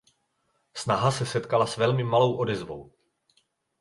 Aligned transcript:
Snaha 0.73 1.11
se 1.11 1.25
setkala 1.25 1.67
s 1.67 1.77
velmi 1.77 2.03
malou 2.03 2.33
odezvou. 2.37 2.91